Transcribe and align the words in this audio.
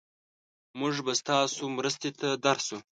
مونږ 0.79 0.95
به 1.05 1.13
ستاسو 1.21 1.63
مرستې 1.77 2.09
ته 2.19 2.27
درشو. 2.43 2.77